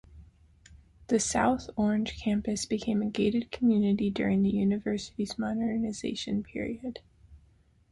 The 1.09 1.19
South 1.19 1.69
Orange 1.75 2.17
campus 2.19 2.65
became 2.65 3.03
a 3.03 3.05
gated 3.05 3.51
community 3.51 4.09
during 4.09 4.41
the 4.41 4.49
University's 4.49 5.37
Modernization 5.37 6.41
Period. 6.41 7.01